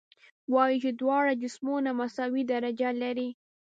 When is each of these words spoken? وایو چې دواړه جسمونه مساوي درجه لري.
وایو 0.53 0.81
چې 0.83 0.91
دواړه 1.01 1.33
جسمونه 1.43 1.89
مساوي 1.99 2.43
درجه 2.51 2.89
لري. 3.03 3.29